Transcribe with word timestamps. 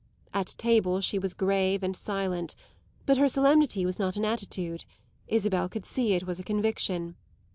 At 0.33 0.55
table 0.57 0.99
she 0.99 1.19
was 1.19 1.35
grave 1.35 1.83
and 1.83 1.95
silent; 1.95 2.55
but 3.05 3.17
her 3.17 3.27
solemnity 3.27 3.85
was 3.85 3.99
not 3.99 4.17
an 4.17 4.25
attitude 4.25 4.83
Isabel 5.27 5.69
could 5.69 5.85
see 5.85 6.13
it 6.13 6.25
was 6.25 6.39
a 6.39 6.43
conviction. 6.43 7.13